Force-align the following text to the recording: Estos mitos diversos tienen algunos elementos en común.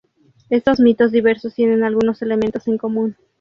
Estos 0.49 0.79
mitos 0.79 1.11
diversos 1.11 1.53
tienen 1.53 1.83
algunos 1.83 2.23
elementos 2.23 2.67
en 2.67 2.79
común. 2.79 3.15